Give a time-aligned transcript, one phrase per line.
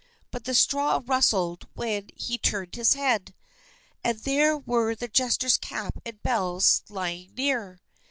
[0.31, 3.35] But the straw rustled when he turned his head,
[4.03, 7.83] and there were the jester's cap and bells lying near.